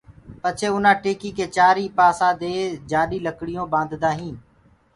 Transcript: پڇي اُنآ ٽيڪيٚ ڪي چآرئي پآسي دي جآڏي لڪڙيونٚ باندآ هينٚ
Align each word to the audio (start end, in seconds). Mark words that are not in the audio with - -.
پڇي 0.41 0.67
اُنآ 0.73 0.91
ٽيڪيٚ 1.03 1.35
ڪي 1.37 1.45
چآرئي 1.55 1.87
پآسي 1.97 2.29
دي 2.41 2.53
جآڏي 2.91 3.17
لڪڙيونٚ 3.27 3.71
باندآ 3.73 4.09
هينٚ 4.19 4.39